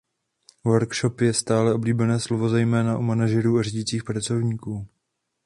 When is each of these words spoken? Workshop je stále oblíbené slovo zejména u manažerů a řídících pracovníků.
Workshop 0.63 1.21
je 1.21 1.33
stále 1.33 1.73
oblíbené 1.73 2.19
slovo 2.19 2.49
zejména 2.49 2.97
u 2.97 3.01
manažerů 3.01 3.57
a 3.59 3.63
řídících 3.63 4.03
pracovníků. 4.03 4.87